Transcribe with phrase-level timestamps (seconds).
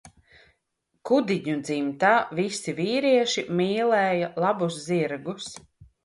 [1.09, 5.51] Kudiņu dzimtā visi vīrieši mīlēja labus zirgus.